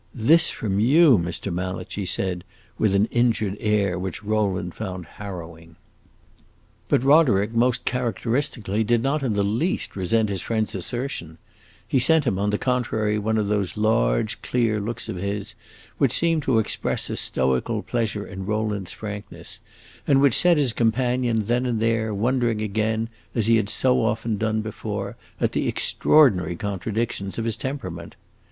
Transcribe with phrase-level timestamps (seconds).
[0.15, 1.53] "This from you, Mr.
[1.53, 2.43] Mallet!" she said
[2.79, 5.75] with an injured air which Rowland found harrowing.
[6.89, 11.37] But Roderick, most characteristically, did not in the least resent his friend's assertion;
[11.87, 15.53] he sent him, on the contrary, one of those large, clear looks of his,
[15.99, 19.59] which seemed to express a stoical pleasure in Rowland's frankness,
[20.07, 24.39] and which set his companion, then and there, wondering again, as he had so often
[24.39, 28.15] done before, at the extraordinary contradictions of his temperament.